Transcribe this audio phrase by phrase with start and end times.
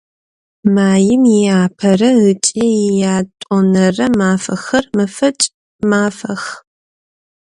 [0.75, 5.45] Маим иапэрэ ыкӏи иятӏонэрэ мафэхэр мэфэкӏ
[5.89, 6.43] мафэх.